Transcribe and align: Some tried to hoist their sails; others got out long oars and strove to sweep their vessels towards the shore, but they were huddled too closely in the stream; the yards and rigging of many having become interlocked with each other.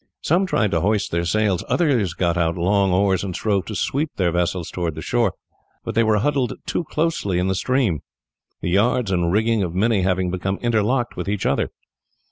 Some 0.23 0.47
tried 0.47 0.71
to 0.71 0.81
hoist 0.81 1.11
their 1.11 1.25
sails; 1.25 1.63
others 1.69 2.15
got 2.15 2.35
out 2.35 2.57
long 2.57 2.91
oars 2.91 3.23
and 3.23 3.35
strove 3.35 3.65
to 3.65 3.75
sweep 3.75 4.09
their 4.15 4.31
vessels 4.31 4.71
towards 4.71 4.95
the 4.95 5.01
shore, 5.03 5.33
but 5.83 5.93
they 5.93 6.01
were 6.03 6.17
huddled 6.17 6.53
too 6.65 6.85
closely 6.85 7.37
in 7.37 7.47
the 7.49 7.53
stream; 7.53 7.99
the 8.61 8.71
yards 8.71 9.11
and 9.11 9.31
rigging 9.31 9.61
of 9.61 9.75
many 9.75 10.01
having 10.01 10.31
become 10.31 10.57
interlocked 10.63 11.15
with 11.15 11.29
each 11.29 11.45
other. 11.45 11.69